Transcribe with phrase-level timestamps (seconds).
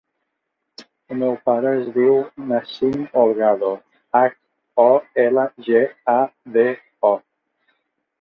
[0.83, 2.15] El meu pare es diu
[2.51, 3.69] Nassim Holgado:
[4.21, 4.33] hac,
[4.85, 4.87] o,
[5.25, 5.83] ela, ge,
[6.15, 6.17] a,
[6.57, 6.65] de,
[7.11, 7.13] o.